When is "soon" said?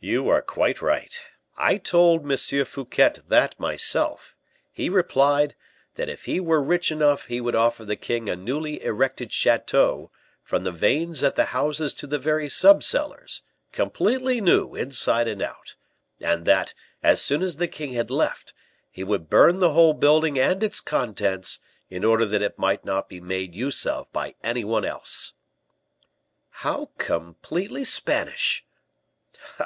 17.20-17.42